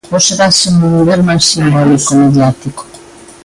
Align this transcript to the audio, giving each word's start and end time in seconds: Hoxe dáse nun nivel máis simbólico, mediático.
Hoxe 0.13 0.33
dáse 0.41 0.65
nun 0.69 0.91
nivel 0.97 1.21
máis 1.29 1.43
simbólico, 1.51 2.11
mediático. 2.23 2.83